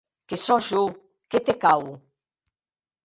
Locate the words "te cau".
1.49-1.85